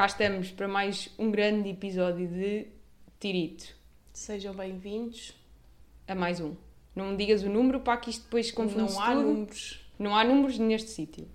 [0.00, 2.68] cá estamos para mais um grande episódio de
[3.18, 3.66] Tirito.
[4.14, 5.34] Sejam bem-vindos.
[6.08, 6.54] A mais um.
[6.96, 9.22] Não me digas o número para que isto depois confunde Não há tudo.
[9.26, 9.84] números.
[9.98, 11.28] Não há números neste sítio.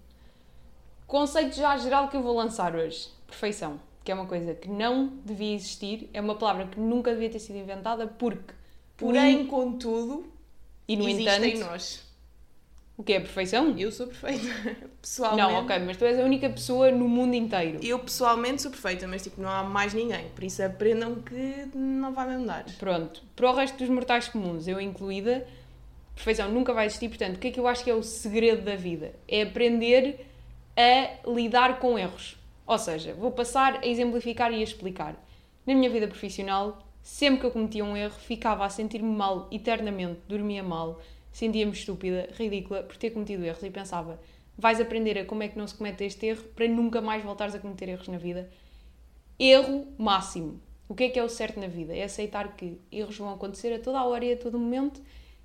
[1.06, 3.08] Conceito já geral que eu vou lançar hoje.
[3.28, 3.80] Perfeição.
[4.04, 6.10] Que é uma coisa que não devia existir.
[6.12, 8.52] É uma palavra que nunca devia ter sido inventada porque...
[8.98, 10.26] Porém, contudo,
[10.88, 11.70] E no existe em entanto...
[11.70, 12.04] nós.
[12.98, 13.78] O que é perfeição?
[13.78, 14.48] Eu sou perfeita.
[15.02, 15.42] Pessoalmente.
[15.42, 17.80] Não, ok, mas tu és a única pessoa no mundo inteiro.
[17.84, 20.30] Eu pessoalmente sou perfeita, mas tipo, não há mais ninguém.
[20.30, 22.64] Por isso aprendam que não vai mesmo dar.
[22.80, 25.46] Pronto, para o resto dos mortais comuns, eu incluída,
[26.16, 27.10] perfeição nunca vai existir.
[27.10, 29.14] Portanto, o que é que eu acho que é o segredo da vida?
[29.28, 30.26] É aprender
[30.78, 32.38] a lidar com erros.
[32.66, 35.16] Ou seja, vou passar a exemplificar e a explicar.
[35.68, 40.20] Na minha vida profissional, sempre que eu cometia um erro, ficava a sentir-me mal eternamente,
[40.28, 41.00] dormia mal,
[41.36, 44.18] sentia-me estúpida, ridícula por ter cometido erros e pensava:
[44.58, 47.54] vais aprender a como é que não se comete este erro para nunca mais voltares
[47.54, 48.50] a cometer erros na vida.
[49.38, 50.62] Erro máximo.
[50.88, 51.94] O que é que é o certo na vida?
[51.94, 55.02] É aceitar que erros vão acontecer a toda a hora e a todo momento,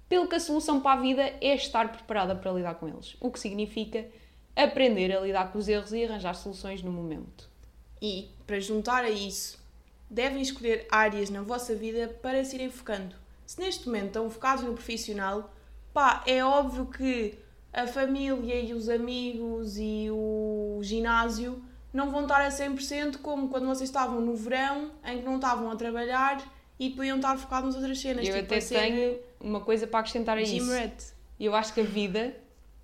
[0.08, 3.16] pelo que a solução para a vida é estar preparada para lidar com eles.
[3.18, 4.06] O que significa
[4.54, 7.50] aprender a lidar com os erros e arranjar soluções no momento.
[8.00, 9.58] E, para juntar a isso,
[10.08, 13.16] devem escolher áreas na vossa vida para se irem focando.
[13.44, 15.50] Se neste momento estão focados no profissional,
[15.92, 17.38] pá, é óbvio que
[17.72, 23.66] a família e os amigos e o ginásio não vão estar a 100% como quando
[23.66, 26.42] vocês estavam no verão, em que não estavam a trabalhar
[26.78, 28.26] e podiam estar focados nas outras cenas.
[28.26, 30.70] Eu tipo, até tenho uma coisa para acrescentar a isso.
[30.70, 31.12] rat.
[31.38, 32.36] Eu acho que a vida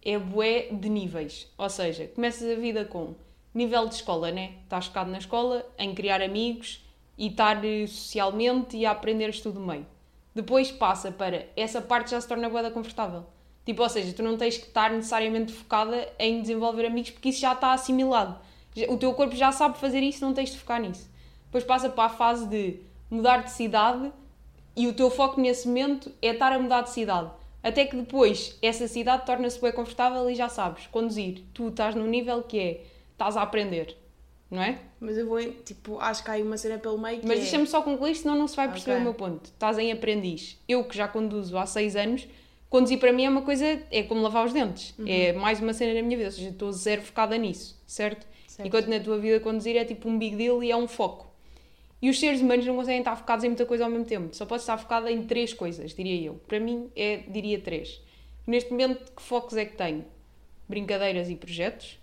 [0.04, 1.50] é bué de níveis.
[1.56, 3.14] Ou seja, começas a vida com
[3.54, 4.52] nível de escola, né?
[4.64, 6.84] Estás focado na escola, em criar amigos
[7.16, 9.86] e estar eh, socialmente e a aprenderes tudo meio.
[10.36, 13.24] Depois passa para essa parte já se torna da confortável.
[13.64, 17.40] Tipo, ou seja, tu não tens que estar necessariamente focada em desenvolver amigos porque isso
[17.40, 18.38] já está assimilado.
[18.90, 21.10] O teu corpo já sabe fazer isso, não tens de focar nisso.
[21.46, 24.12] Depois passa para a fase de mudar de cidade
[24.76, 27.30] e o teu foco nesse momento é estar a mudar de cidade.
[27.62, 31.44] Até que depois essa cidade torna-se bem confortável e já sabes, conduzir.
[31.54, 33.96] Tu estás num nível que é, estás a aprender,
[34.50, 34.78] não é?
[35.00, 37.40] Mas eu vou, tipo, acho que há aí uma cena pelo meio que Mas é...
[37.42, 39.00] deixa-me só concluir, senão não se vai perceber Ok.
[39.00, 39.46] o meu ponto.
[39.46, 40.58] Estás em aprendiz.
[40.68, 42.26] Eu que já conduzo há seis anos,
[42.70, 44.94] conduzir para mim é uma coisa, é como lavar os dentes.
[44.98, 45.06] Uhum.
[45.08, 48.26] É mais uma cena na minha vida, ou seja, estou zero focada nisso, certo?
[48.46, 48.66] Certo.
[48.66, 51.26] Enquanto na tua vida conduzir é tipo um big deal e é um foco.
[52.00, 54.34] E os seres humanos não conseguem estar focados em muita coisa ao mesmo tempo.
[54.34, 56.34] Só pode estar focada em três coisas, diria eu.
[56.46, 58.00] Para mim, é, diria três.
[58.46, 60.04] Neste momento, que focos é que tenho?
[60.68, 61.98] Brincadeiras e projetos.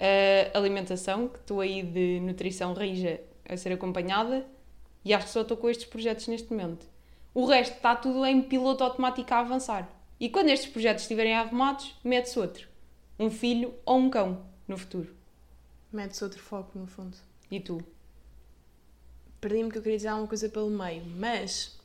[0.00, 4.46] A alimentação, que estou aí de nutrição rija a ser acompanhada.
[5.04, 6.86] E acho que só estou com estes projetos neste momento.
[7.34, 9.88] O resto está tudo em piloto automático a avançar.
[10.18, 12.68] E quando estes projetos estiverem arrumados, mete-se outro.
[13.18, 15.14] Um filho ou um cão, no futuro.
[15.92, 17.16] Mete-se outro foco, no fundo.
[17.50, 17.82] E tu?
[19.40, 21.78] Perdi-me que eu queria dizer alguma coisa pelo meio, mas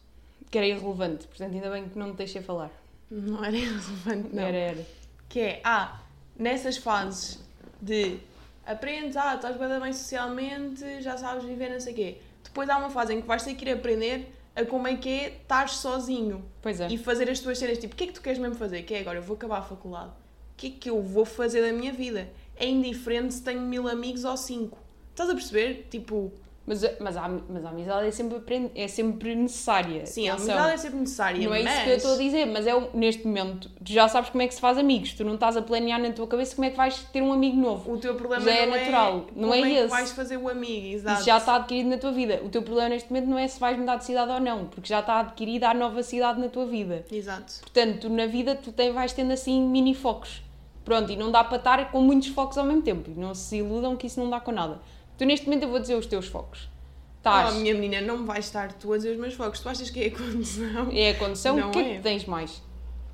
[0.52, 2.72] Que era irrelevante, portanto ainda bem que não te deixei falar.
[3.10, 4.44] não era relevante, não.
[4.44, 4.86] Era, era.
[5.30, 6.02] Que é, ah,
[6.38, 7.40] nessas fases
[7.82, 8.18] de
[8.66, 12.18] aprendes, ah, estás bem, bem socialmente, já sabes viver, não sei o quê.
[12.44, 15.10] Depois há uma fase em que vais ter que ir aprender a como é que
[15.10, 16.88] é estar sozinho Pois é.
[16.88, 17.78] e fazer as tuas cenas.
[17.78, 18.84] Tipo, o que é que tu queres mesmo fazer?
[18.84, 20.10] Que é agora, eu vou acabar a faculdade.
[20.10, 22.30] O que é que eu vou fazer da minha vida?
[22.56, 24.78] É indiferente se tenho mil amigos ou cinco.
[25.12, 25.88] Estás a perceber?
[25.92, 26.32] Tipo,
[26.68, 30.04] Mas, mas, a, mas a amizade é sempre, é sempre necessária.
[30.08, 31.74] sim, a amizade é sempre necessária, Não é mas...
[31.76, 34.48] isso que eu estou a dizer, mas é neste momento, tu já sabes como é
[34.48, 36.78] que se faz amigos, tu não estás a planear na tua cabeça como é que
[36.78, 37.94] vais ter um amigo novo.
[37.94, 39.88] O teu problema Já é não natural, não como é é que esse.
[39.90, 41.18] vais fazer o amigo, exato.
[41.20, 42.42] Isso já está adquirido na tua vida.
[42.44, 44.90] O teu problema neste momento não é se vais mudar de cidade ou não, porque
[44.90, 47.06] já está adquirida a nova cidade na tua vida.
[47.12, 47.60] Exato.
[47.62, 50.42] Portanto, tu na vida tu tem, vais tendo assim mini focos.
[50.84, 53.12] Pronto, e não dá para estar com muitos focos ao mesmo tempo.
[53.16, 54.80] Não se iludam que isso não dá com nada.
[55.18, 56.70] Tu neste momento eu vou dizer os teus focos.
[57.18, 57.56] Estás.
[57.56, 59.60] Oh, minha menina, não me vais estar tu a dizer os meus focos.
[59.60, 60.90] Tu achas que é a condição?
[60.92, 61.58] É a condição.
[61.58, 61.96] Não o que é é.
[61.98, 62.62] que tens mais?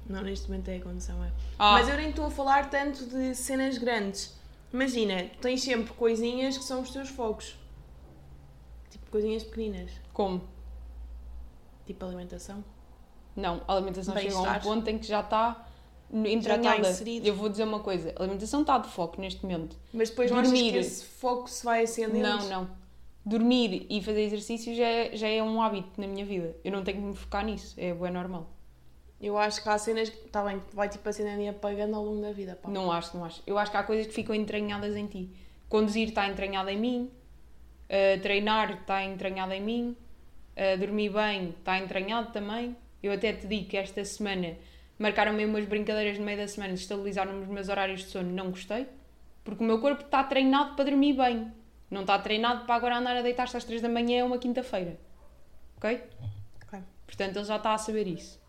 [0.09, 1.31] Não, neste momento é a condição, é.
[1.57, 1.73] Ah.
[1.73, 4.37] Mas eu nem estou a falar tanto de cenas grandes.
[4.73, 7.55] Imagina, tens sempre coisinhas que são os teus focos.
[8.89, 9.91] Tipo, coisinhas pequeninas.
[10.11, 10.41] Como?
[11.85, 12.63] Tipo alimentação.
[13.35, 15.65] Não, a alimentação chega a um ponto em que já está
[16.13, 16.89] entranhada.
[17.23, 19.77] eu vou dizer uma coisa: a alimentação está de foco neste momento.
[19.93, 20.71] Mas depois não achas Dormir.
[20.71, 22.19] que esse foco se vai acendendo?
[22.19, 22.69] Não, não.
[23.23, 26.55] Dormir e fazer exercício já é, já é um hábito na minha vida.
[26.63, 27.75] Eu não tenho que me focar nisso.
[27.77, 28.49] É bem normal.
[29.21, 32.21] Eu acho que há cenas que, está bem, vai tipo acendendo e apagando ao longo
[32.21, 32.67] da vida, pá.
[32.69, 33.43] Não acho, não acho.
[33.45, 35.29] Eu acho que há coisas que ficam entranhadas em ti.
[35.69, 37.11] Conduzir está entranhado em mim.
[37.89, 39.95] uh, treinar está entranhado em mim.
[40.57, 42.75] uh, dormir bem está entranhado também.
[43.03, 44.57] Eu até te digo que esta semana
[45.01, 48.31] marcaram-me umas brincadeiras no meio da semana, estabilizaram os meus horários de sono.
[48.31, 48.87] Não gostei.
[49.43, 51.51] Porque o meu corpo está treinado para dormir bem.
[51.89, 54.99] Não está treinado para agora andar a deitar-se às 3 da manhã uma quinta-feira.
[55.77, 56.01] Ok?
[56.67, 56.79] Ok.
[57.07, 58.39] Portanto, ele já está a saber isso.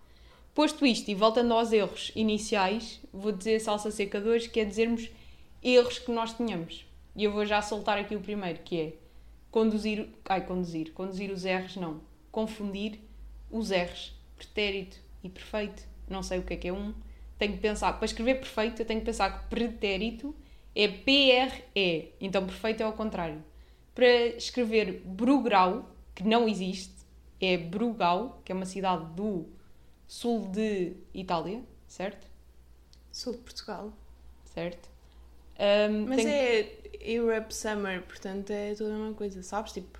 [0.54, 5.08] Posto isto e voltando aos erros iniciais, vou dizer salsa seca 2, que é dizermos
[5.62, 6.84] erros que nós tenhamos.
[7.16, 8.92] E eu vou já soltar aqui o primeiro, que é
[9.50, 10.10] conduzir.
[10.26, 10.92] Ai, conduzir.
[10.92, 12.02] Conduzir os R's, não.
[12.30, 13.00] Confundir
[13.50, 14.12] os R's.
[14.36, 15.91] Pretérito e perfeito.
[16.12, 16.94] Não sei o que é que é um.
[17.38, 17.92] Tenho que pensar.
[17.94, 20.34] Para escrever perfeito, eu tenho que pensar que pretérito
[20.74, 22.12] é P-R-E.
[22.20, 23.42] Então perfeito é ao contrário.
[23.94, 24.06] Para
[24.36, 26.94] escrever Brugrau, que não existe,
[27.40, 29.46] é Brugau, que é uma cidade do
[30.06, 32.26] sul de Itália, certo?
[33.10, 33.92] Sou de Portugal.
[34.44, 34.88] Certo.
[35.58, 39.72] Um, Mas tenho- é Europe Summer, portanto é toda a mesma coisa, sabes?
[39.72, 39.98] Tipo,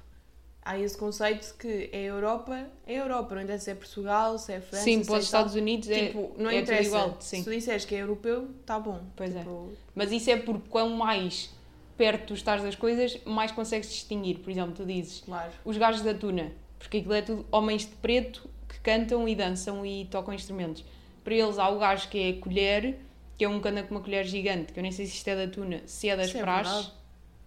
[0.65, 4.61] há esse conceito que é Europa, é Europa, não interessa se é Portugal, se é
[4.61, 5.61] França, Sim, se para é os Estados tal.
[5.63, 6.89] Unidos é, Tipo, não é interessa.
[6.89, 7.17] igual.
[7.21, 7.39] Sim.
[7.39, 9.01] Se tu disseres que é europeu, tá bom.
[9.17, 9.41] Pois é.
[9.41, 11.51] tipo, Mas isso é porque quão mais
[11.97, 14.39] perto tu estás das coisas, mais consegues distinguir.
[14.39, 15.53] Por exemplo, tu dizes Claro.
[15.65, 19.85] os gajos da tuna, porque aquilo é tudo homens de preto que cantam e dançam
[19.85, 20.85] e tocam instrumentos.
[21.23, 22.99] Para eles há o gajo que é a colher,
[23.39, 25.29] que é um que anda com uma colher gigante, que eu nem sei se isto
[25.29, 26.93] é da tuna, se é das Isso é praxes.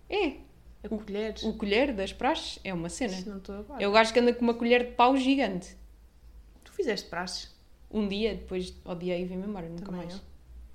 [0.10, 0.34] É,
[0.86, 1.44] A colheres.
[1.44, 3.14] o colher das praxes é uma cena.
[3.14, 3.82] Isso não estou a par.
[3.82, 5.76] É o gajo que anda com uma colher de pau gigante.
[6.64, 7.50] Tu fizeste praxe
[7.92, 10.14] Um dia, depois odiei e vim-me embora, nunca também, mais.
[10.16, 10.20] eu.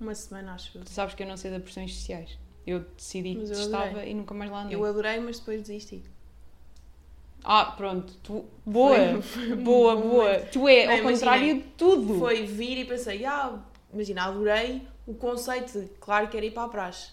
[0.00, 0.78] Uma semana, acho.
[0.78, 2.38] Tu sabes que eu não sei de pressões sociais.
[2.66, 4.10] Eu decidi que eu estava adorei.
[4.10, 4.74] e nunca mais lá andei.
[4.76, 6.02] Eu adorei, mas depois desisti.
[7.42, 8.12] Ah, pronto.
[8.22, 8.44] Tu...
[8.64, 8.96] Boa.
[8.96, 10.24] Foi- foi um boa, bom boa.
[10.24, 10.50] momento.
[10.52, 12.18] Tu é Não, ao contrário de tudo.
[12.18, 13.58] Foi vir e pensei, ah,
[13.92, 17.12] imagina, adorei o conceito de, claro, quero ir para a praxe.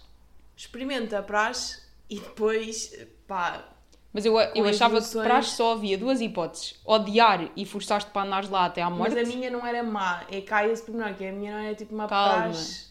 [0.56, 3.76] Experimenta a praxe e depois, pá,
[4.14, 6.80] Mas eu, eu achava que para só havia duas hipóteses.
[6.86, 9.16] Odiar e forçaste para andares lá até à morte.
[9.16, 10.26] mas a minha não era má.
[10.32, 12.44] É cá esse pormenor, que a minha não era tipo uma Calma.
[12.44, 12.88] praxe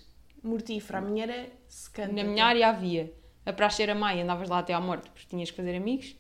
[0.47, 0.99] mortífera.
[0.99, 2.15] A minha era secante.
[2.15, 3.13] Na minha área havia.
[3.45, 6.17] A praxe era má e andavas lá até à morte porque tinhas que fazer amigos.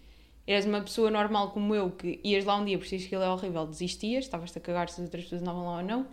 [0.46, 3.28] Eras uma pessoa normal como eu que ias lá um dia porque que ele é
[3.28, 6.06] horrível, desistias, estavas-te a cagar se as outras pessoas andavam lá ou não.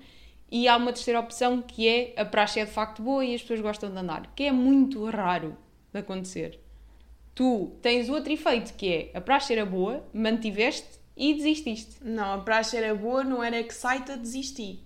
[0.52, 3.42] E há uma terceira opção que é a praxe é de facto boa e as
[3.42, 5.56] pessoas gostam de andar, que é muito raro
[5.92, 6.60] de acontecer.
[7.36, 10.88] Tu tens outro efeito que é a praxe era boa, mantiveste
[11.18, 11.96] e desististe.
[12.02, 14.80] Não, a praxe era boa, não era excited, desisti.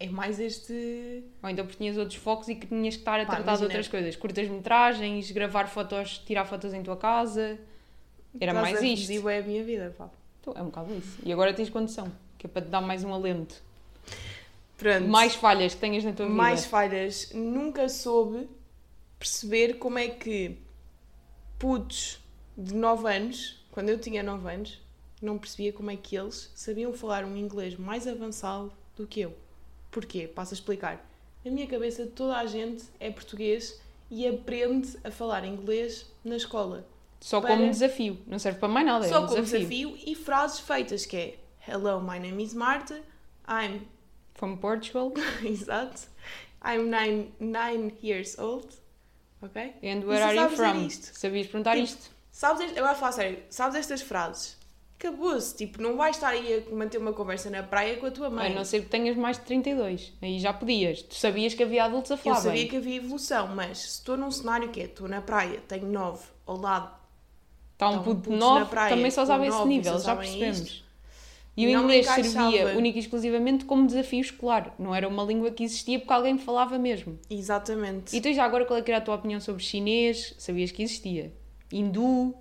[0.00, 1.22] É mais este.
[1.42, 3.62] Ou então porque tinhas outros focos e que tinhas que estar a Pá, tratar de
[3.64, 4.16] outras coisas.
[4.16, 7.58] Curtas-metragens, gravar fotos, tirar fotos em tua casa.
[8.40, 8.84] Era Estás mais isto.
[8.84, 10.10] reduzir bué a minha vida, pá.
[10.40, 11.18] Então, é um bocado isso.
[11.22, 13.62] E agora tens condição, que é para te dar mais um alento.
[14.76, 15.06] Pronto.
[15.06, 16.36] Mais falhas que tenhas na tua vida.
[16.36, 17.30] mais falhas.
[17.32, 18.48] Nunca soube
[19.20, 20.56] perceber como é que
[21.62, 22.18] putos
[22.58, 24.80] de 9 anos, quando eu tinha 9 anos,
[25.22, 29.32] não percebia como é que eles sabiam falar um inglês mais avançado do que eu.
[29.88, 30.26] Porquê?
[30.26, 31.08] Passo a explicar.
[31.44, 33.80] Na minha cabeça, toda a gente é português
[34.10, 36.84] e aprende a falar inglês na escola.
[37.20, 38.18] Só para- como desafio.
[38.26, 39.06] Não serve para mais nada.
[39.06, 39.68] é Só um como desafio.
[39.90, 41.38] desafio e frases feitas, que é
[41.68, 43.00] Hello, my name is Marta,
[43.48, 43.82] I'm
[44.34, 45.12] From Portugal.
[45.44, 46.08] Exato.
[46.64, 48.66] I'm nine, nine years old.
[49.42, 49.74] Ok?
[49.82, 50.86] And where are you from?
[50.86, 51.18] isto?
[51.18, 52.10] Sabias perguntar Tipo, isto?
[52.30, 54.56] Sabes, este- agora a falar sério, sabes estas frases?
[54.98, 55.56] Acabou-se.
[55.56, 58.30] Tipo, não vais estar aí a manter uma conversa na praia com a tua A
[58.30, 58.54] mãe.
[58.54, 60.12] não ser que tenhas mais de 32.
[60.22, 61.02] Aí já podias.
[61.02, 62.68] Tu sabias que havia adultos a Eu falar sabia bem.
[62.68, 66.24] que havia evolução, mas se estou num cenário que é, estou na praia, tenho nove
[66.46, 67.02] ao lado,
[67.72, 70.14] Está um Estão puto de putos 9, na praia também só sabe esse nível, já
[70.14, 70.58] percebemos.
[70.60, 70.84] isto.
[71.54, 74.74] E o Não me inglês servia única e exclusivamente como desafio escolar.
[74.78, 77.18] Não era uma língua que existia porque alguém falava mesmo.
[77.28, 78.16] exatamente.
[78.16, 80.34] E tu já agora qual é que era a tua opinião sobre chinês?
[80.38, 81.32] Sabias que existia?
[81.70, 82.34] Hindu?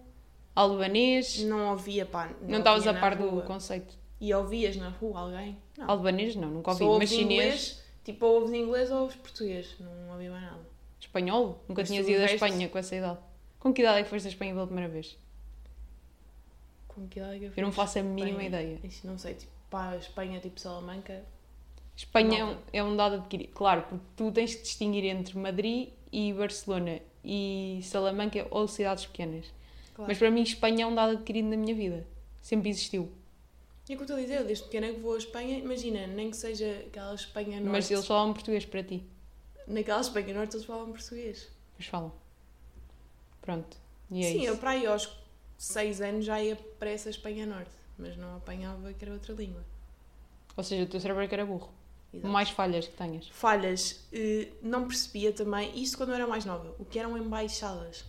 [0.56, 1.42] Albanês?
[1.44, 2.30] Não ouvia, pá.
[2.42, 3.42] Não estavas a par do rua.
[3.44, 3.98] conceito.
[4.20, 5.58] E ouvias na rua alguém?
[5.78, 5.90] Não.
[5.90, 6.84] Albanês não, nunca ouvi.
[6.84, 9.76] Só Mas chinês, inglês, tipo, ou ouves inglês ou ouves português.
[9.80, 10.60] Não ouvi mais nada.
[11.00, 11.64] espanhol?
[11.68, 13.20] Nunca Mas tinhas ido veste- Espanha com essa idade.
[13.60, 15.18] Com que idade é que foste a Espanha pela primeira vez?
[17.02, 18.48] Com que idade é eu Eu não a faço a mínima Espanha?
[18.48, 18.80] ideia.
[18.84, 21.24] Isso não sei, tipo, pá, Espanha, tipo Salamanca.
[21.98, 23.52] Espanha é um, é um dado adquirido.
[23.54, 29.46] Claro, porque tu tens que distinguir entre Madrid e Barcelona e Salamanca ou cidades pequenas.
[29.96, 30.10] Claro.
[30.10, 32.06] Mas para mim, Espanha é um dado adquirido na minha vida.
[32.40, 33.12] Sempre existiu.
[33.90, 35.58] E é o que eu estou a dizer, eu desde pequena que vou a Espanha,
[35.58, 37.72] imagina, nem que seja aquela Espanha norte.
[37.72, 39.04] Mas eles falavam português para ti.
[39.68, 41.50] Naquela Espanha norte eles falam português.
[41.78, 42.14] Mas falam.
[43.42, 43.76] Pronto.
[44.12, 44.48] E é Sim, isso.
[44.48, 45.08] eu para aí aos
[45.62, 49.64] 6 anos já ia para essa Espanha norte, mas não apanhava que era outra língua.
[50.58, 51.72] Ou seja, o teu cérebro é que era burro.
[52.12, 52.28] Exato.
[52.28, 53.28] Mais falhas que tenhas.
[53.30, 58.04] Falhas, eh, não percebia também, isto quando eu era mais nova, o que eram embaixadas.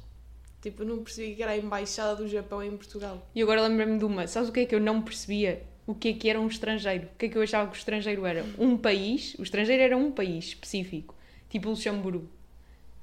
[0.62, 3.22] Tipo, eu não percebia que era a embaixada do Japão em Portugal.
[3.34, 4.26] E agora lembrei-me de uma.
[4.26, 5.62] Sabes o que é que eu não percebia?
[5.86, 7.04] O que é que era um estrangeiro?
[7.04, 8.46] O que é que eu achava que o estrangeiro era?
[8.58, 9.34] Um país.
[9.38, 11.14] O estrangeiro era um país específico.
[11.50, 12.26] Tipo Luxemburgo.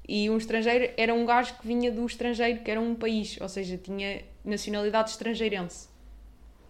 [0.08, 3.48] E um estrangeiro era um gajo que vinha do estrangeiro, que era um país, ou
[3.48, 5.88] seja, tinha nacionalidade estrangeirense.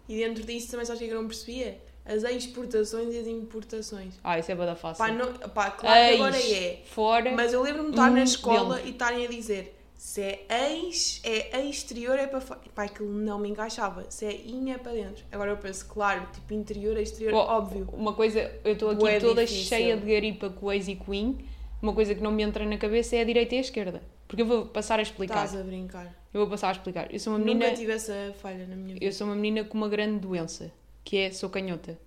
[0.08, 1.80] E dentro disso também que é que eu não percebia?
[2.04, 4.14] As exportações e as importações.
[4.24, 5.04] Ah, isso é bada fácil.
[5.04, 6.82] Pá, não, pá claro que agora é.
[6.86, 7.30] Fora.
[7.32, 8.88] Mas eu lembro-me de estar na escola dentro.
[8.88, 12.58] e estarem a dizer se é ex, é exterior, é para fora.
[12.74, 14.06] Pá, aquilo não me encaixava.
[14.08, 15.22] Se é in, é para dentro.
[15.30, 17.86] Agora eu penso, claro, tipo interior, exterior, Oh, óbvio.
[17.92, 19.68] Uma coisa, eu estou aqui toda difícil.
[19.68, 21.38] cheia de garipa com ex e in.
[21.82, 24.02] Uma coisa que não me entra na cabeça é a direita e a esquerda.
[24.26, 25.44] Porque eu vou passar a explicar.
[25.44, 26.19] Estás a brincar.
[26.32, 27.12] Eu vou passar a explicar.
[27.12, 29.04] Eu sou uma menina, Nunca tive essa falha na minha vida.
[29.04, 30.70] eu sou uma menina com uma grande doença,
[31.04, 31.98] que é sou canhota.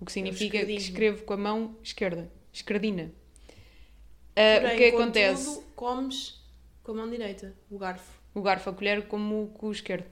[0.00, 3.10] O que significa que escrevo com a mão esquerda, esquerdina.
[4.36, 5.62] Ah, Porém, o que contudo, acontece?
[5.76, 6.40] comes
[6.82, 8.20] com a mão direita, o garfo.
[8.34, 10.06] O garfo, a colher como com o esquerdo.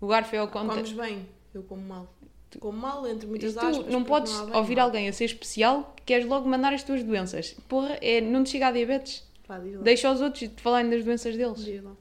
[0.00, 0.82] O garfo é ao contrário.
[0.82, 2.12] Comes bem, eu como mal.
[2.58, 3.86] Como mal, entre muitas Tu aspas.
[3.86, 4.86] não porque podes ouvir mal.
[4.86, 7.52] alguém a ser especial que queres logo mandar as tuas doenças.
[7.68, 9.22] Porra, é, não te chega a diabetes.
[9.46, 9.82] Pá, diz lá.
[9.82, 11.64] Deixa aos outros falarem das doenças deles.
[11.64, 11.94] Diz lá.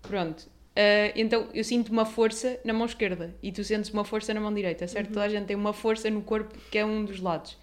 [0.00, 0.48] Pronto.
[0.76, 4.40] Ah, então eu sinto uma força na mão esquerda e tu sentes uma força na
[4.40, 5.08] mão direita, certo?
[5.08, 5.14] Uhum.
[5.14, 7.56] Toda a gente tem uma força no corpo que é um dos lados.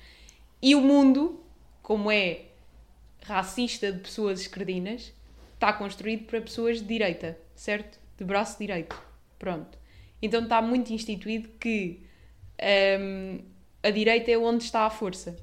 [0.61, 1.39] E o mundo,
[1.81, 2.41] como é
[3.23, 5.13] racista de pessoas esquerdinas,
[5.53, 7.99] está construído para pessoas de direita, certo?
[8.17, 8.99] De braço direito.
[9.39, 9.77] Pronto.
[10.21, 12.01] Então está muito instituído que
[12.59, 13.39] ahm,
[13.83, 15.37] a direita é onde está a força.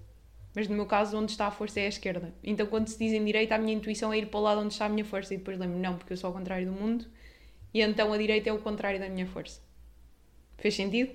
[0.55, 2.33] Mas no meu caso, onde está a força é a esquerda.
[2.43, 4.73] Então, quando se diz em direita, a minha intuição é ir para o lado onde
[4.73, 5.35] está a minha força.
[5.35, 7.07] E depois lembro, não, porque eu sou ao contrário do mundo.
[7.75, 9.61] E então a direita é o contrário da minha força.
[10.57, 11.13] Fez sentido?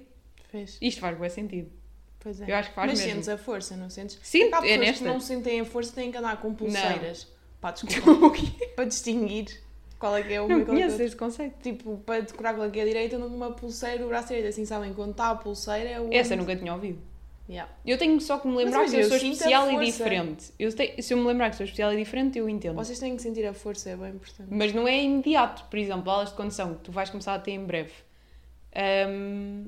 [0.52, 0.78] Fez.
[0.82, 1.72] Isto faz bem sentido.
[2.20, 2.52] Pois é.
[2.52, 3.14] Eu acho que faz Mas mesmo.
[3.14, 4.20] sentes a força, não sentes?
[4.22, 5.04] Sinto, Há é pessoas nesta.
[5.06, 7.28] que não sentem a força têm que andar com pulseiras.
[7.62, 8.12] Pá, desculpa.
[8.26, 8.68] O quê?
[8.76, 9.62] para distinguir
[9.98, 11.56] qual é que é o Não é é conheço o- este conceito.
[11.62, 14.48] Tipo, para decorar qual é que é a direita, numa pulseira do braço direito.
[14.50, 16.10] Assim sabem, quando está a pulseira é o.
[16.12, 17.00] Essa nunca tinha ouvido.
[17.50, 17.72] Yeah.
[17.84, 20.54] Eu tenho só que me lembrar Mas que eu sou eu a especial e diferente.
[20.60, 22.76] Eu te- se eu me lembrar que sou especial e diferente, eu entendo.
[22.76, 24.50] Vocês têm que sentir a força, é bem importante.
[24.52, 25.64] Mas não é imediato.
[25.66, 27.92] Por exemplo, aulas de condução que tu vais começar a ter em breve.
[28.76, 29.66] Ahm,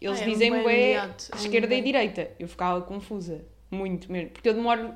[0.00, 1.82] eles Ah, é dizem bem bem imediato, é esquerda e bem.
[1.84, 2.30] direita.
[2.38, 3.44] Eu ficava confusa.
[3.70, 4.30] Muito mesmo.
[4.30, 4.94] Porque eu demoro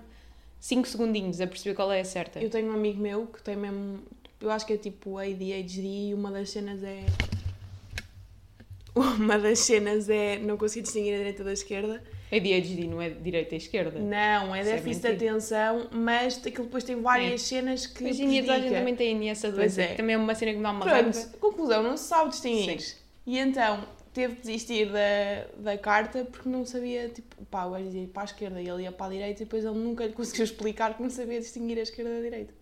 [0.59, 2.41] 5 segundinhos a perceber qual é a certa.
[2.41, 3.99] Eu tenho um amigo meu que tem mesmo.
[4.41, 7.05] Eu acho que é tipo ADHD e uma das cenas é.
[8.95, 12.03] Uma das cenas é não conseguir distinguir a direita da esquerda.
[12.33, 13.99] ADHD não é direita e esquerda.
[13.99, 15.31] Não, é é déficit de mentira.
[15.33, 18.05] atenção, mas aquilo depois tem várias cenas que.
[18.05, 19.83] Hoje em toda a gente também tem essa doença.
[19.83, 19.95] é.
[19.95, 21.29] Também é uma cena que me dá uma Pronto, raiva.
[21.39, 22.81] conclusão, não se sabe distinguir.
[22.81, 22.97] Sim.
[23.27, 27.85] E então teve que desistir da, da carta porque não sabia, tipo, pá, o gajo
[27.85, 30.13] dizia para a esquerda e ele ia para a direita e depois ele nunca lhe
[30.13, 32.53] conseguiu explicar que não sabia distinguir a esquerda da direita.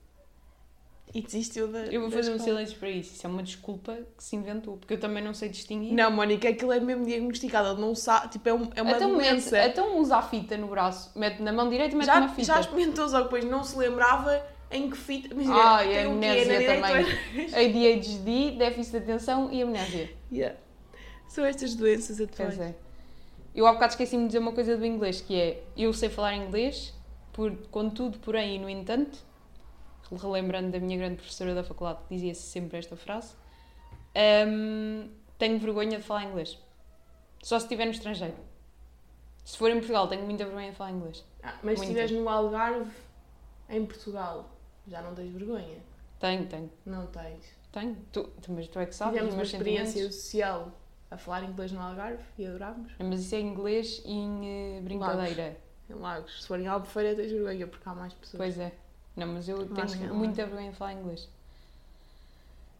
[1.12, 1.80] E desistiu da.
[1.86, 3.14] Eu vou fazer um silêncio para isso.
[3.14, 4.76] Isso é uma desculpa que se inventou.
[4.76, 5.92] Porque eu também não sei distinguir.
[5.92, 9.16] Não, Mónica, aquilo é mesmo diagnosticado, ele não sabe, tipo, é, um- é uma então,
[9.16, 9.64] mete, doença.
[9.66, 11.10] então usa a fita no braço.
[11.18, 12.44] Mete na mão direita e mete já, uma fita.
[12.44, 14.40] já experimentou, só depois não se lembrava
[14.70, 15.34] em que fita.
[15.34, 17.04] Imagina, Ah, e a amnésia também.
[17.52, 20.10] ADHD, déficit de atenção e amnésia.
[20.32, 20.56] Yeah.
[21.26, 22.56] São estas doenças atuais.
[22.56, 22.74] Pois é.
[23.54, 26.36] Eu há bocado esqueci-me de dizer uma coisa do inglês, que é, eu sei falar
[26.36, 26.94] inglês,
[27.32, 29.18] por, contudo, porém e no entanto,
[30.16, 33.34] relembrando da minha grande professora da faculdade, que dizia sempre esta frase,
[34.48, 36.58] hum, tenho vergonha de falar inglês.
[37.42, 38.34] Só se estiver no estrangeiro.
[39.44, 41.24] Se for em Portugal, tenho muita vergonha de falar inglês.
[41.42, 42.90] Ah, mas se estiveres no Algarve,
[43.68, 44.50] em Portugal,
[44.86, 45.78] já não tens vergonha.
[46.18, 47.46] Tenho, tenho, Não tens.
[47.72, 47.96] tenho.
[48.12, 50.70] Tu, tu- mas tu é que sabes Tivemos os uma experiência social
[51.10, 52.92] a falar inglês no Algarve e adorámos.
[52.98, 55.56] Mas isso é inglês em eh, brincadeira.
[55.88, 56.42] Em Lagos.
[56.42, 58.36] Se for em Albufeira, tens vergonha porque há mais pessoas.
[58.38, 58.72] Pois é.
[59.20, 61.28] Não, mas eu é tenho muita vergonha de falar inglês.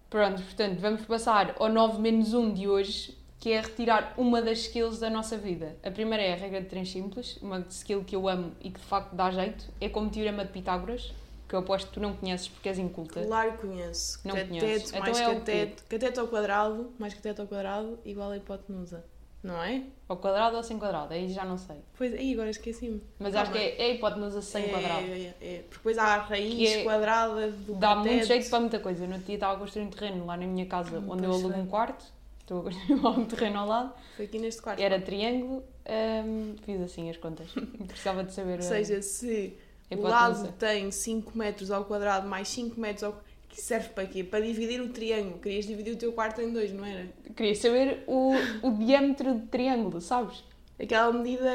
[0.08, 4.60] Pronto, portanto, vamos passar ao 9 menos 1 de hoje, que é retirar uma das
[4.60, 5.76] skills da nossa vida.
[5.84, 8.80] A primeira é a regra de três simples, uma skill que eu amo e que
[8.80, 9.66] de facto dá jeito.
[9.78, 11.12] É como o teorema de Pitágoras,
[11.46, 13.22] que eu aposto que tu não conheces porque és inculta.
[13.22, 14.18] Claro que conheço.
[14.24, 14.92] Não cateto conheces.
[14.92, 19.04] mais Então é cateto, cateto ao quadrado, mais cateto ao quadrado, igual a hipotenusa.
[19.42, 19.82] Não é?
[20.06, 21.76] Ao quadrado ou sem quadrado, aí já não sei.
[21.96, 23.00] Pois, aí agora esqueci-me.
[23.18, 23.42] Mas Calma.
[23.48, 25.06] acho que é, é a hipotenusa sem é, quadrado.
[25.06, 25.58] É, é, é.
[25.62, 28.08] Porque depois há a raiz Que é- quadrada do Dá cateto.
[28.14, 29.06] muito jeito para muita coisa.
[29.06, 31.32] No outro dia estava a construir um terreno lá na minha casa, Hum, onde eu
[31.32, 32.04] alugo um quarto.
[32.40, 33.94] Estou a construir um terreno ao lado.
[34.16, 34.78] Foi aqui neste quarto.
[34.80, 37.48] Era triângulo, hum, fiz assim as contas.
[37.88, 38.56] Precisava de saber.
[38.56, 39.56] Ou seja, se
[39.90, 44.22] o lado tem 5 metros ao quadrado mais 5 metros ao que serve para quê?
[44.22, 45.38] Para dividir o triângulo.
[45.38, 47.08] Querias dividir o teu quarto em dois, não era?
[47.40, 50.44] Queria saber o, o diâmetro de triângulo, sabes?
[50.78, 51.50] Aquela medida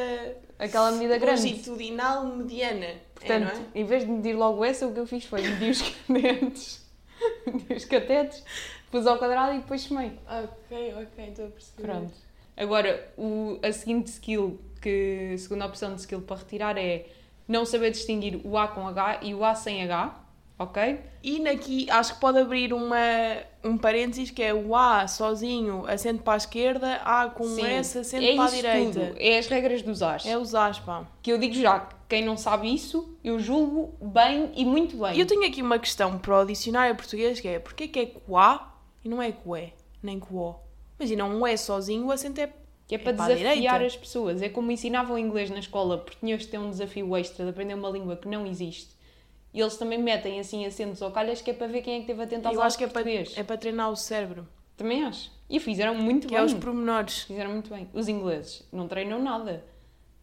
[0.58, 1.42] Aquela medida grande.
[1.42, 2.88] longitudinal mediana.
[3.14, 3.66] Portanto, é, não é?
[3.76, 6.82] em vez de medir logo essa, o que eu fiz foi medir os catetos.
[7.46, 8.44] medir os catetos,
[8.90, 10.14] pus ao quadrado e depois chamei.
[10.28, 11.84] Ok, ok, estou a perceber.
[11.84, 12.14] Pronto.
[12.58, 17.06] Agora, o, a seguinte skill, que a segunda opção de skill para retirar é
[17.48, 20.20] não saber distinguir o A com H e o A sem H.
[20.58, 21.00] ok?
[21.24, 22.98] E aqui acho que pode abrir uma,
[23.64, 27.98] um parênteses que é o A sozinho, acento para a esquerda, A com Sim, S,
[27.98, 29.00] acento é para a direita.
[29.00, 29.16] tudo.
[29.20, 30.26] É as regras dos As.
[30.26, 31.06] É os As, pá.
[31.22, 35.16] Que eu digo já, que quem não sabe isso, eu julgo bem e muito bem.
[35.16, 38.06] E eu tenho aqui uma questão para o dicionário português que é porquê que é
[38.06, 40.56] com A e não é com E, nem com O?
[41.00, 42.50] Imagina, um E sozinho, o acento é
[42.88, 44.42] Que é para para a desafiar as pessoas.
[44.42, 47.74] É como ensinavam inglês na escola, porque tinhas de ter um desafio extra de aprender
[47.74, 48.95] uma língua que não existe.
[49.56, 52.08] E eles também metem assim acentos ou calhas que é para ver quem é que
[52.08, 54.46] teve a tentar Eu acho que é para, é para treinar o cérebro,
[54.76, 55.32] Também acho.
[55.50, 56.42] E fizeram muito que bem.
[56.42, 57.20] é os pormenores.
[57.24, 57.90] Fizeram muito bem.
[57.94, 59.64] Os ingleses não treinam nada.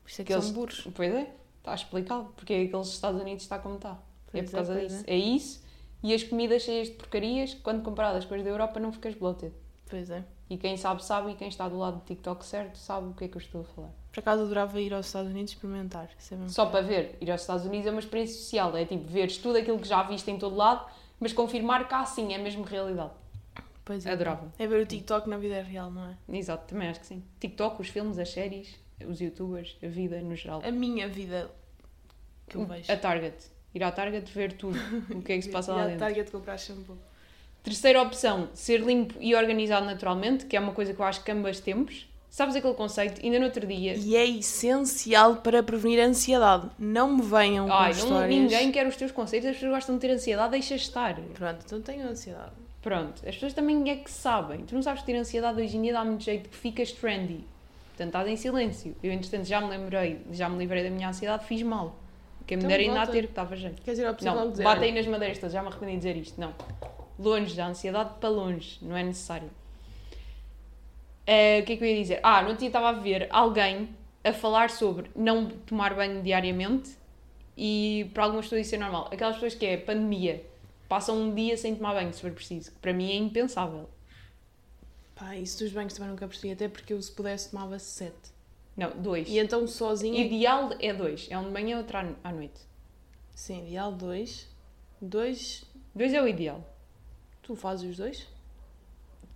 [0.02, 0.86] Por isso é que Que eles- são burros.
[0.94, 2.30] Pois é, está explicado.
[2.36, 3.92] Porque é que aqueles Estados Unidos está como está.
[3.92, 3.96] É
[4.32, 5.04] Pois por é, causa pois disso.
[5.06, 5.16] É.
[5.16, 5.62] isso.
[6.02, 9.54] E as comidas cheias de porcarias, quando comparadas com as da Europa, não ficas bloated.
[9.92, 10.25] Pois é.
[10.49, 11.32] E quem sabe, sabe.
[11.32, 13.61] E quem está do lado do TikTok certo, sabe o que é que eu estou
[13.61, 13.90] a falar.
[14.11, 16.08] Por acaso adorava ir aos Estados Unidos experimentar.
[16.08, 18.75] É Só para ver, ir aos Estados Unidos é uma experiência social.
[18.75, 22.06] É tipo, veres tudo aquilo que já viste em todo lado, mas confirmar que há
[22.06, 23.11] sim, é mesmo realidade.
[23.84, 24.12] Pois é.
[24.12, 24.50] Adorava.
[24.58, 26.16] É ver o TikTok na vida real, não é?
[26.38, 27.22] Exato, também acho que sim.
[27.38, 28.75] TikTok, os filmes, as séries,
[29.06, 30.62] os youtubers, a vida no geral.
[30.64, 31.50] A minha vida
[32.49, 32.90] que eu vejo.
[32.90, 33.37] A Target.
[33.75, 34.78] Ir à Target ver tudo.
[35.14, 36.00] O que é que se passa lá à dentro.
[36.00, 36.96] Target comprar shampoo.
[37.62, 41.31] Terceira opção, ser limpo e organizado naturalmente, que é uma coisa que eu acho que
[41.31, 42.09] ambas temos.
[42.28, 43.21] Sabes aquele conceito?
[43.25, 43.95] Ainda no outro dia.
[43.95, 46.69] E é essencial para prevenir a ansiedade.
[46.78, 48.28] Não me venham com Ai, não, histórias.
[48.31, 51.14] ninguém quer os teus conceitos, as pessoas gostam de ter ansiedade, deixa estar.
[51.35, 52.52] Pronto, então tenho ansiedade.
[52.81, 54.61] Pronto, as pessoas também é que sabem.
[54.64, 57.45] Tu não sabes ter ansiedade hoje em dia, dá muito jeito que ficas trendy.
[57.90, 58.97] Portanto, estás em silêncio.
[59.02, 61.97] Eu, entretanto, já me lembrei, já me livrei da minha ansiedade, fiz mal.
[62.47, 63.81] Quem me Então, der ainda a ter, que estava jeito.
[63.83, 64.64] Quer dizer, ao psicólogo Não, dizer.
[64.64, 66.40] bate aí nas madeiras todas, já me arrependi de dizer isto.
[66.40, 66.52] Não.
[67.19, 69.50] Longe da ansiedade para longe, não é necessário.
[71.26, 72.21] Eh, O que é que eu ia dizer?
[72.23, 73.88] Ah, outro dia estava a ver alguém
[74.25, 76.97] a falar sobre não tomar banho diariamente
[77.57, 79.09] e para algumas pessoas isso é normal.
[79.12, 80.45] Aquelas pessoas que é pandemia,
[80.88, 83.88] passam um dia sem tomar banho, se for preciso, que para mim é impensável.
[85.14, 88.33] Pá, isso dos banhos também nunca percebi, até porque eu se pudesse tomava sete.
[88.76, 89.28] Não, dois.
[89.28, 90.25] E então sozinha.
[90.25, 91.28] Ideal é dois.
[91.30, 92.60] É um de manhã, outro à à noite.
[93.34, 94.49] Sim, ideal dois.
[95.00, 95.65] Dois.
[95.95, 96.65] Dois é o ideal,
[97.52, 98.26] Tu fazes os dois?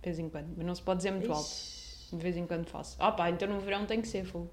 [0.01, 0.47] de vez em quando.
[0.57, 1.45] Mas não se pode dizer muito alto.
[1.45, 2.95] Ixi, De vez em quando faço.
[2.99, 4.49] Ah pá, então no verão tem que ser fogo.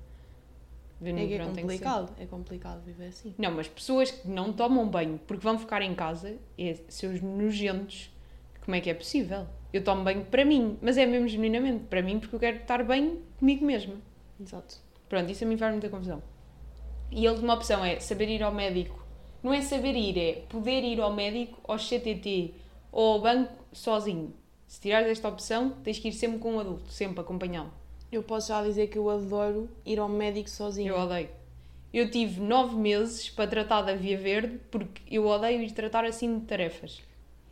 [1.02, 2.12] É que é complicado.
[2.18, 3.34] É complicado viver assim.
[3.38, 8.10] Não, mas pessoas que não tomam banho porque vão ficar em casa, é seus nojentos,
[8.62, 9.46] como é que é possível?
[9.72, 12.84] Eu tomo banho para mim, mas é mesmo genuinamente para mim porque eu quero estar
[12.84, 13.94] bem comigo mesma.
[14.38, 14.76] Exato.
[15.08, 16.22] Pronto, isso a mim faz muita confusão.
[17.10, 19.02] E a última opção é saber ir ao médico.
[19.42, 22.63] Não é saber ir, é poder ir ao médico, ao CTT
[22.94, 24.32] ou ao banco sozinho.
[24.66, 27.70] Se tirares esta opção, tens que ir sempre com um adulto, sempre acompanhado.
[28.10, 30.94] Eu posso já dizer que eu adoro ir ao médico sozinho.
[30.94, 31.28] Eu odeio.
[31.92, 36.38] Eu tive nove meses para tratar da Via Verde porque eu odeio ir tratar assim
[36.38, 37.02] de tarefas.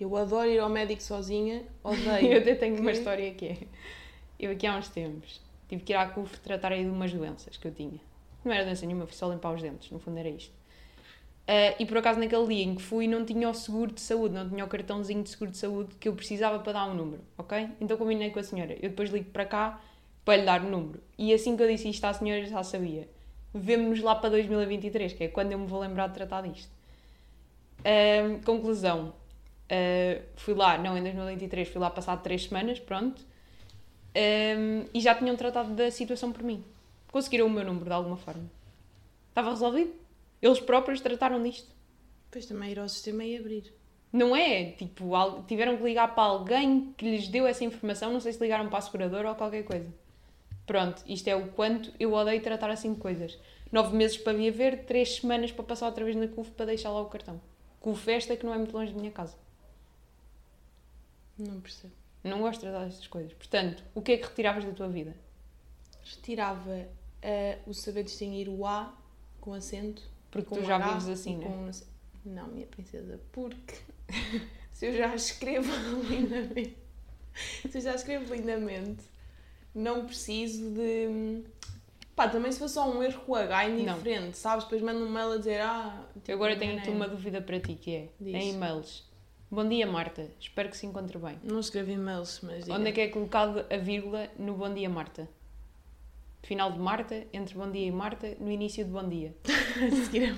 [0.00, 1.62] Eu adoro ir ao médico sozinha.
[1.84, 2.38] Eu Odeio.
[2.38, 3.56] até tenho uma que- história que é.
[4.38, 7.56] Eu aqui há uns tempos tive que ir à CUF tratar aí de umas doenças
[7.56, 8.00] que eu tinha.
[8.44, 10.52] Não era doença nenhuma, fui só limpar os dentes, no fundo era isto.
[11.46, 14.34] Ah, e por acaso naquele dia em que fui não tinha o seguro de saúde,
[14.34, 17.22] não tinha o cartãozinho de seguro de saúde que eu precisava para dar um número,
[17.36, 17.68] ok?
[17.80, 18.74] Então combinei com a senhora.
[18.74, 19.80] Eu depois ligo para cá
[20.24, 21.00] para lhe dar o número.
[21.18, 23.08] E assim que eu disse isto à senhora já sabia.
[23.54, 26.70] Vemo-nos lá para 2023, que é quando eu me vou lembrar de tratar disto.
[27.84, 29.14] Ahm, conclusão.
[29.68, 33.22] Ah, fui lá, não em 2023, fui lá passado três semanas, pronto.
[34.14, 36.64] Ahm, e já tinham tratado da situação por mim.
[37.10, 38.44] Conseguiram o meu número de alguma forma.
[39.30, 40.01] Estava resolvido.
[40.42, 41.72] Eles próprios trataram disto.
[42.24, 43.72] Depois também ir ao sistema e abrir.
[44.12, 44.72] Não é?
[44.72, 45.12] Tipo,
[45.46, 48.12] tiveram que ligar para alguém que lhes deu essa informação.
[48.12, 49.94] Não sei se ligaram para a seguradora ou qualquer coisa.
[50.66, 53.38] Pronto, isto é o quanto eu odeio tratar assim de coisas.
[53.70, 56.90] Nove meses para vir ver, três semanas para passar outra vez na CUF para deixar
[56.90, 57.40] lá o cartão.
[57.80, 59.36] CUF esta que não é muito longe da minha casa.
[61.38, 61.94] Não percebo.
[62.22, 63.32] Não gosto de tratar destas coisas.
[63.32, 65.16] Portanto, o que é que retiravas da tua vida?
[66.04, 66.86] Retirava
[67.20, 68.94] eh, o saber distinguir o A
[69.40, 70.02] com acento.
[70.32, 71.46] Porque tu já H vives assim, né?
[71.68, 71.84] ac-
[72.24, 73.74] Não, minha princesa, porque
[74.72, 75.70] se eu já escrevo
[76.08, 76.76] lindamente,
[77.70, 79.04] se eu já escrevo lindamente,
[79.74, 81.44] não preciso de.
[82.16, 84.64] Pá, também se for só um erro com H é indiferente, sabes?
[84.64, 86.04] Depois mando um mail a dizer, ah.
[86.26, 86.94] Eu agora tipo, tenho não aqui é.
[86.94, 88.34] uma dúvida para ti, que é, Diz.
[88.34, 89.10] em e-mails.
[89.50, 90.30] Bom dia, Marta.
[90.40, 91.38] Espero que se encontre bem.
[91.42, 92.64] Não escrevi e-mails, mas.
[92.64, 92.76] diga.
[92.76, 95.28] Onde é que é colocado a vírgula no bom dia, Marta?
[96.42, 99.34] Final de Marta, entre bom dia e Marta, no início de bom dia.
[99.80, 100.36] A seguir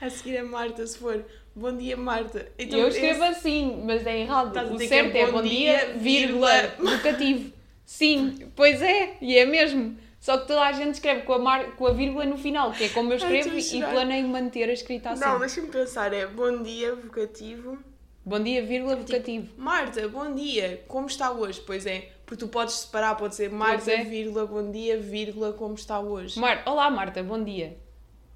[0.00, 0.06] a...
[0.06, 2.50] a seguir a Marta, se for bom dia, Marta.
[2.58, 4.56] Então, eu escrevo esse- assim, mas é errado.
[4.72, 7.52] O dizer certo é é bom bom dia, dia, vírgula, vocativo.
[7.84, 9.96] Sim, pois é, e é mesmo.
[10.18, 11.76] Só que toda a gente escreve com a, mar...
[11.76, 15.10] com a vírgula no final, que é como eu escrevo e planeio manter a escrita
[15.10, 15.22] assim.
[15.22, 16.14] Não, deixa-me pensar.
[16.14, 17.78] É bom dia, vocativo.
[18.24, 19.48] Bom dia, vírgula, vocativo.
[19.56, 21.60] Marta, bom dia, como está hoje?
[21.60, 24.02] Pois é, porque tu podes separar, pode ser Marta, é.
[24.02, 26.38] vírgula, bom dia, vírgula, como está hoje?
[26.40, 26.62] Mar...
[26.64, 27.76] Olá, Marta, bom dia.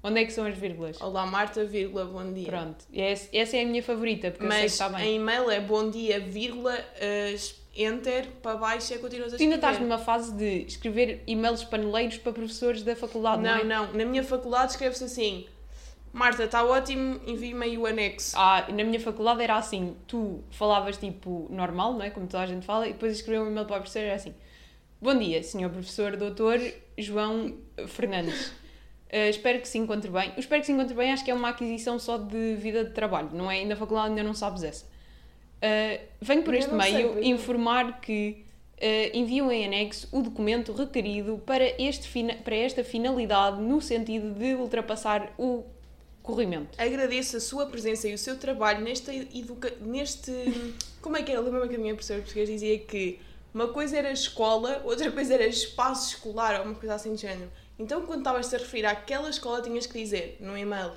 [0.03, 1.01] Onde é que são as vírgulas?
[1.01, 2.45] Olá, Marta, vírgula, bom dia.
[2.47, 5.07] Pronto, essa essa é a minha favorita, porque eu sei que Mas está bem.
[5.07, 7.35] em e-mail é bom dia, vírgula, eh,
[7.75, 9.73] enter, para baixo é continuas a Tu ainda escrever.
[9.73, 13.63] estás numa fase de escrever e-mails paneleiros para professores da faculdade, não, Não, é?
[13.87, 15.47] não, na minha faculdade escreve-se assim,
[16.11, 18.35] Marta, está ótimo, envie-me aí o anexo.
[18.37, 22.09] Ah, na minha faculdade era assim, tu falavas tipo normal, não é?
[22.09, 24.33] Como toda a gente fala, e depois escrevia um e-mail para o professor era assim:
[25.01, 26.59] Bom dia, senhor professor doutor
[26.97, 27.55] João
[27.87, 28.47] Fernandes.
[29.11, 30.31] Uh, espero que se encontre bem.
[30.35, 32.91] O espero que se encontre bem acho que é uma aquisição só de vida de
[32.91, 33.61] trabalho, não é?
[33.61, 34.85] E na faculdade ainda não sabes essa.
[34.85, 37.23] Uh, venho por Eu este sei, meio não.
[37.23, 38.45] informar que
[38.77, 42.09] uh, enviam em anexo o documento requerido para, este
[42.43, 45.65] para esta finalidade no sentido de ultrapassar o
[46.29, 46.69] corrimento.
[46.77, 49.73] Agradeço a sua presença e o seu trabalho nesta educa...
[49.81, 50.31] neste...
[51.01, 51.41] Como é que era?
[51.41, 53.19] Lembro-me que a minha professora de português dizia que
[53.53, 57.51] uma coisa era escola, outra coisa era espaço escolar, ou uma coisa assim de género.
[57.77, 60.91] Então, quando estavas a referir àquela escola, tinhas que dizer, no e-mail,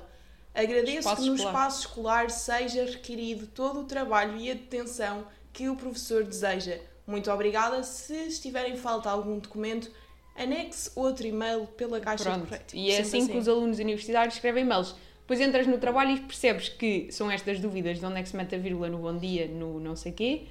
[0.53, 1.53] agradeço Espaço que no escolar.
[1.53, 6.79] espaço escolar seja requerido todo o trabalho e atenção que o professor deseja.
[7.07, 7.83] Muito obrigada.
[7.83, 9.89] Se estiver em falta algum documento,
[10.35, 12.45] anexe outro e-mail pela caixa de Pronto.
[12.45, 12.63] correio.
[12.73, 14.95] E é Sempre assim, que os alunos universitários escrevem e-mails.
[15.23, 18.35] Depois entras no trabalho e percebes que são estas dúvidas de onde é que se
[18.35, 20.47] mete a vírgula no bom dia, no não sei quê,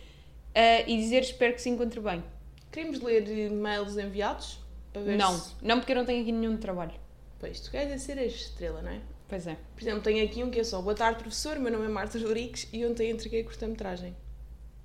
[0.54, 2.24] eh, e dizer espero que se encontre bem.
[2.70, 4.58] Queremos ler e-mails enviados?
[4.92, 5.54] Para ver Não, se...
[5.60, 6.92] não porque eu não tenho aqui nenhum de trabalho.
[7.38, 9.00] Pois, tu queres é ser a estrela, não é?
[9.28, 9.56] Pois é.
[9.74, 12.18] Por exemplo, tenho aqui um que é só Boa tarde, professor, meu nome é Marta
[12.18, 14.16] Rodrigues e ontem entreguei a curta-metragem.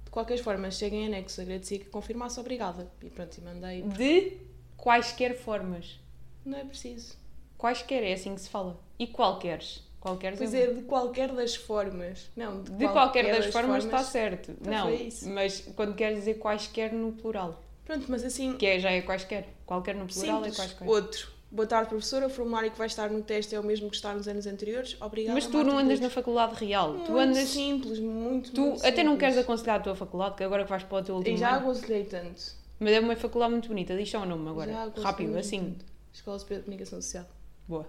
[0.04, 2.90] De qualquer forma, cheguem em anexo, agradecia que confirmasse, obrigada.
[3.02, 3.82] E pronto, e mandei.
[3.84, 4.38] De
[4.76, 6.00] quaisquer formas.
[6.46, 7.18] Não é preciso.
[7.58, 8.80] Quaisquer, é assim que se fala.
[9.00, 9.84] E qualqueres.
[10.00, 12.30] Qualqueres Pois é é, de qualquer das formas.
[12.36, 14.52] Não, de, De qualquer das formas está certo.
[14.62, 17.62] Então não, mas quando queres dizer quaisquer no plural.
[17.84, 19.48] Pronto, mas assim, Que é, já é quaisquer.
[19.66, 20.54] Qualquer no plural simples.
[20.54, 20.88] é quaisquer.
[20.88, 21.32] Outro.
[21.50, 22.28] Boa tarde, professora.
[22.28, 24.98] O formulário que vai estar no teste é o mesmo que está nos anos anteriores.
[25.02, 25.34] Obrigada.
[25.34, 26.92] Mas tu não andas na faculdade real.
[26.94, 27.48] Muito tu andas.
[27.50, 29.20] simples, muito, Tu muito até não simples.
[29.20, 31.52] queres aconselhar a tua faculdade, que agora que vais para o teu último E já
[31.56, 31.60] ano.
[31.60, 32.44] aconselhei tanto.
[32.80, 34.92] Mas é uma faculdade muito bonita, diz só o nome agora.
[35.02, 35.60] Rápido, assim.
[35.72, 35.86] tanto.
[36.14, 37.26] Escola Superior de Comunicação Social.
[37.68, 37.88] Boa.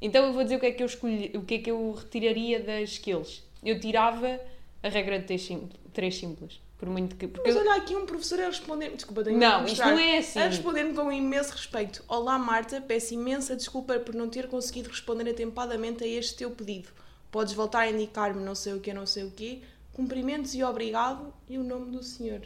[0.00, 1.92] Então eu vou dizer o que é que eu escolhi, o que é que eu
[1.92, 3.42] retiraria das skills.
[3.64, 4.40] Eu tirava
[4.82, 5.78] a regra de três simples.
[5.92, 7.26] Três simples por muito que.
[7.26, 8.90] Porque Mas olha aqui um professor a responder.
[8.90, 10.38] Desculpa, tenho Não, isto não é assim.
[10.38, 12.04] A responder-me com imenso respeito.
[12.08, 16.88] Olá, Marta, peço imensa desculpa por não ter conseguido responder atempadamente a este teu pedido.
[17.30, 19.60] Podes voltar a indicar-me não sei o que, não sei o quê.
[19.92, 22.40] Cumprimentos e obrigado e o nome do senhor.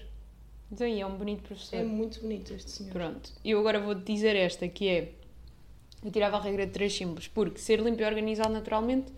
[0.72, 1.76] Então é um bonito professor.
[1.76, 2.92] É muito bonito este senhor.
[2.92, 3.30] Pronto.
[3.44, 5.12] E eu agora vou-te dizer esta, que é...
[6.04, 9.12] Eu tirava a regra de três simples, porque ser limpo e organizado naturalmente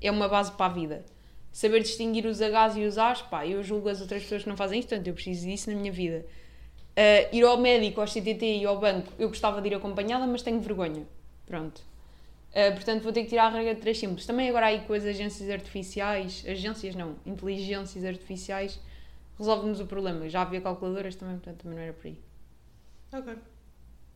[0.00, 1.04] é uma base para a vida.
[1.52, 4.56] Saber distinguir os Hs e os As, pá, eu julgo as outras pessoas que não
[4.56, 6.24] fazem isto, portanto eu preciso disso na minha vida.
[6.96, 10.42] Ah, ir ao médico, ao CTT e ao banco, eu gostava de ir acompanhada, mas
[10.42, 11.06] tenho vergonha.
[11.46, 11.82] Pronto.
[12.54, 14.26] Ah, portanto vou ter que tirar a regra de três simples.
[14.26, 18.80] Também agora aí com as agências artificiais, agências não, inteligências artificiais,
[19.38, 20.28] resolve-nos o problema.
[20.28, 22.18] Já havia calculadoras também, portanto também não era por aí.
[23.12, 23.34] Ok.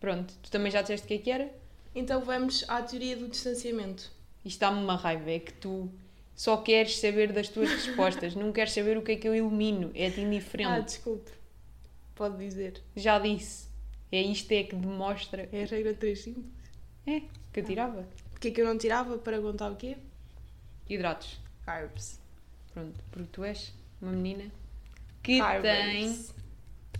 [0.00, 1.63] Pronto, tu também já disseste o que é que era?
[1.94, 4.10] Então vamos à teoria do distanciamento.
[4.44, 5.90] Isto dá-me uma raiva, é que tu
[6.34, 9.90] só queres saber das tuas respostas, não queres saber o que é que eu elimino,
[9.94, 10.84] é-te Ah, indiferente.
[10.86, 11.30] desculpe.
[12.14, 12.82] Pode dizer.
[12.96, 13.68] Já disse.
[14.12, 15.48] É isto é que demonstra.
[15.52, 16.44] É a regra 3 simples.
[17.06, 17.20] É,
[17.52, 18.06] que eu tirava.
[18.30, 19.96] Porquê que eu não tirava para aguentar o quê?
[20.88, 21.40] Hidratos.
[21.64, 22.20] Carbs.
[22.72, 24.50] Pronto, porque tu és uma menina
[25.22, 25.62] que Carbs.
[25.62, 26.24] tem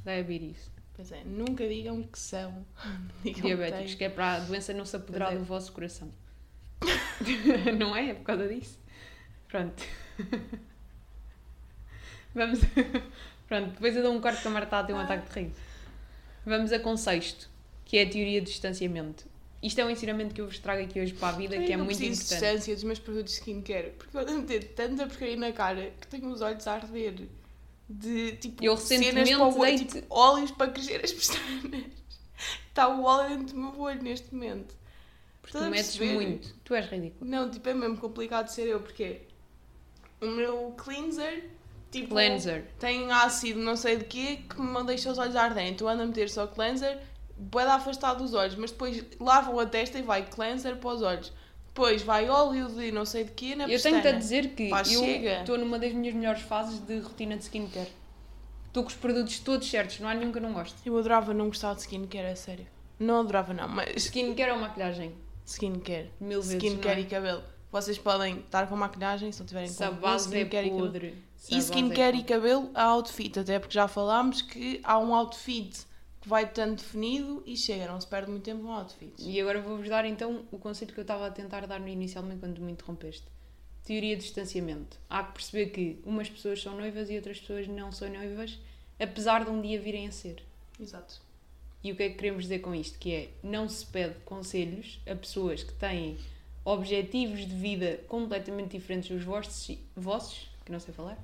[0.05, 0.71] diabetes.
[0.95, 2.65] Pois é, nunca digam que são.
[3.23, 3.97] Digam que Diabéticos, têm.
[3.97, 5.37] que é para a doença não se apoderar é.
[5.37, 6.09] do vosso coração.
[7.79, 8.11] não é?
[8.11, 8.79] É por causa disso.
[9.49, 9.83] Pronto.
[12.35, 12.61] Vamos.
[13.49, 15.55] Pronto, depois eu dou um corte que a Marta ter um ataque de riso.
[16.47, 17.49] Vamos a conceito,
[17.85, 19.25] que é a teoria do distanciamento.
[19.63, 21.73] Isto é um ensinamento que eu vos trago aqui hoje para a vida, Eu que
[21.73, 22.19] é muito importante.
[22.19, 26.07] distância dos meus produtos de skincare, porque eu ando meter tanta porcaria na cara que
[26.07, 27.15] tenho os olhos a arder.
[27.89, 31.85] De tipo, Eu cenas para o olho, tipo, óleos para crescer as pestanas.
[32.69, 34.75] Está o óleo dentro do meu olho neste momento.
[35.41, 36.55] Porque Estás tu metes muito.
[36.65, 37.31] Tu és ridículo.
[37.31, 39.23] Não, tipo, é mesmo complicado ser eu, porque
[40.21, 41.51] o meu cleanser,
[41.91, 42.65] tipo, Cleanser.
[42.79, 45.73] tem ácido não sei de quê que me deixa os olhos arderem.
[45.73, 46.99] Então ando a meter só cleanser,
[47.51, 51.33] pode afastar dos olhos, mas depois lavam a testa e vai cleanser para os olhos.
[51.75, 54.01] Depois vai óleo de não sei de quê na Eu pestana.
[54.01, 55.05] tenho-te a dizer que Pá, eu
[55.41, 57.91] estou numa das minhas melhores fases de rotina de skincare.
[58.67, 60.77] Estou com os produtos todos certos, não há nenhum que eu não gosto.
[60.87, 62.65] Eu adorava não gostar de skincare, a sério.
[62.99, 65.13] Não adorava, não, mas Skincare ou maquilhagem?
[65.45, 66.11] skincare.
[66.21, 67.07] Mil vezes, Skincare não é?
[67.07, 67.43] e cabelo.
[67.73, 70.87] Vocês podem estar com maquilhagem se não tiverem Se com base é skincare e cabelo.
[70.87, 71.25] podre.
[71.37, 73.37] se a E base é skincare e cabelo, a outfit.
[73.41, 75.77] Até porque já falámos que há um outfit
[76.27, 79.13] vai tanto definido e chega, não se perde muito tempo no outfit.
[79.19, 82.41] E agora vou-vos dar então o conceito que eu estava a tentar dar no inicialmente
[82.41, 83.27] quando me interrompeste.
[83.85, 84.99] Teoria de distanciamento.
[85.11, 88.59] Há que perceber que umas pessoas são noivas e outras pessoas não são noivas,
[88.99, 90.43] apesar de um dia virem a ser.
[90.81, 91.21] Exato.
[91.83, 92.99] E o que é que queremos dizer com isto?
[92.99, 96.17] Que é, não se pede conselhos a pessoas que têm
[96.65, 101.23] objetivos de vida completamente diferentes dos vossos, vossos que não sei falar,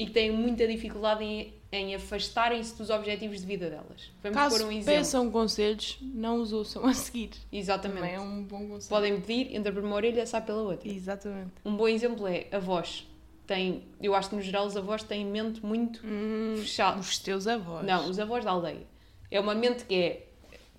[0.00, 4.10] e que têm muita dificuldade em, em afastarem-se dos objetivos de vida delas.
[4.22, 4.98] Vamos Caso pôr um exemplo.
[4.98, 7.30] peçam conselhos, não os ouçam a seguir.
[7.52, 7.98] Exatamente.
[8.00, 8.88] Também é um bom conselho.
[8.88, 10.88] Podem pedir, entra por uma orelha, sai pela outra.
[10.88, 11.50] Exatamente.
[11.64, 13.06] Um bom exemplo é avós.
[13.46, 16.98] Tem, eu acho que no geral os avós têm mente muito Hum, fechada.
[16.98, 17.84] os teus avós.
[17.84, 18.86] Não, os avós da aldeia.
[19.30, 20.26] É uma mente que é.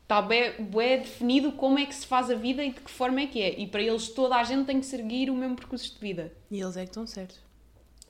[0.02, 3.22] Está bem, bué definido como é que se faz a vida e de que forma
[3.22, 3.60] é que é.
[3.60, 6.34] E para eles toda a gente tem que seguir o mesmo percurso de vida.
[6.50, 7.40] E eles é que estão certos.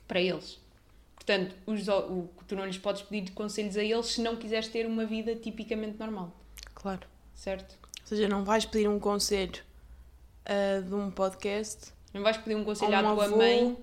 [0.08, 0.60] Para eles.
[1.24, 4.88] Portanto, os, o, tu não lhes podes pedir conselhos a eles se não quiseres ter
[4.88, 6.36] uma vida tipicamente normal.
[6.74, 7.08] Claro.
[7.36, 7.78] Certo?
[8.02, 9.62] Ou seja, não vais pedir um conselho
[10.46, 11.94] ah, de um podcast.
[12.12, 13.38] Não vais pedir um conselho A à um tua avô.
[13.38, 13.78] mãe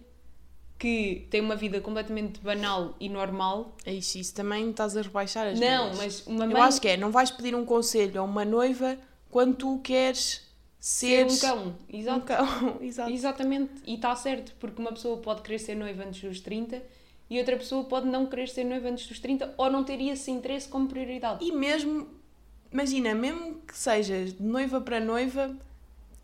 [0.78, 3.76] que tem uma vida completamente banal e normal.
[3.84, 6.88] É isso, isso também estás a rebaixar as Não, mas uma Eu mãe acho que
[6.88, 8.98] é, não vais pedir um conselho a uma noiva
[9.30, 10.46] quando tu queres
[10.78, 11.76] ser ser um cão.
[11.92, 12.26] Um Exato.
[12.26, 12.78] cão.
[12.82, 13.10] Exato.
[13.10, 16.82] Exatamente, e está certo, porque uma pessoa pode querer ser noiva antes dos 30
[17.30, 20.30] e outra pessoa pode não querer ser noiva antes dos 30 ou não ter esse
[20.30, 21.44] interesse como prioridade.
[21.44, 22.08] E mesmo,
[22.72, 25.54] imagina, mesmo que sejas de noiva para noiva,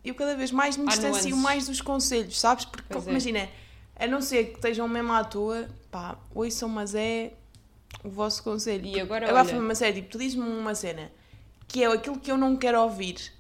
[0.05, 2.65] eu cada vez mais me distancio mais dos conselhos, sabes?
[2.65, 3.11] Porque, Pois é.
[3.11, 3.49] imagina,
[3.97, 7.33] a não ser que estejam mesmo à toa, pá, ouçam, mas é
[8.03, 8.85] o vosso conselho.
[8.87, 11.11] E agora, Agora olha- foi uma série, tipo, tu dizes-me uma cena
[11.69, 13.33] que é aquilo que eu não quero ouvir.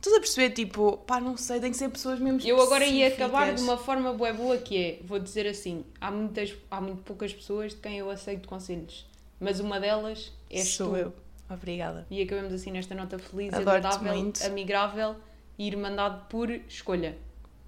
[0.00, 3.08] Estás a perceber, tipo, pá, não sei, tem que ser pessoas mesmo Eu agora ia
[3.08, 7.02] acabar de uma forma bué boa que é, vou dizer assim, há, muitas, há muito
[7.02, 9.06] poucas pessoas de quem eu aceito conselhos,
[9.38, 10.96] mas uma delas és Sou tu.
[10.96, 11.12] eu.
[11.50, 12.06] Obrigada.
[12.10, 14.42] E acabamos assim nesta nota feliz, agradável, muito.
[14.42, 15.16] amigável
[15.58, 17.18] e irmandade por escolha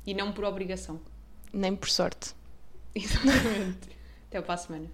[0.06, 0.98] e não por obrigação.
[1.52, 2.34] Nem por sorte.
[2.94, 3.90] Exatamente.
[4.28, 4.90] Até para a semana.